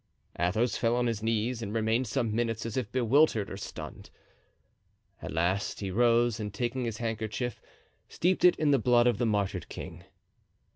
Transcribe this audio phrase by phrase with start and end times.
[0.39, 4.09] Athos fell on his knees and remained some minutes as if bewildered or stunned.
[5.21, 7.61] At last he rose and taking his handkerchief
[8.09, 10.03] steeped it in the blood of the martyred king.